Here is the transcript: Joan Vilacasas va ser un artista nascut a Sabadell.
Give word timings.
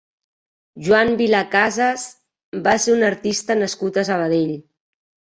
Joan 0.85 1.09
Vilacasas 1.17 2.05
va 2.67 2.73
ser 2.85 2.93
un 2.95 3.05
artista 3.09 3.57
nascut 3.59 3.99
a 3.99 4.05
Sabadell. 4.09 4.55